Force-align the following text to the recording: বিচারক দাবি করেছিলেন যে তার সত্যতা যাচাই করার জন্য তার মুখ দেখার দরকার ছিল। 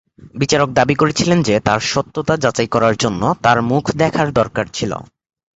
বিচারক 0.35 0.69
দাবি 0.69 0.95
করেছিলেন 0.95 1.39
যে 1.43 1.55
তার 1.59 1.79
সত্যতা 1.91 2.33
যাচাই 2.37 2.67
করার 2.67 2.95
জন্য 2.95 3.21
তার 3.41 3.57
মুখ 3.61 3.83
দেখার 3.95 4.27
দরকার 4.33 4.65
ছিল। 4.73 4.91